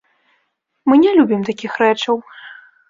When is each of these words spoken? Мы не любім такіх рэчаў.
Мы 0.91 0.95
не 1.03 1.11
любім 1.21 1.47
такіх 1.51 1.71
рэчаў. 1.87 2.15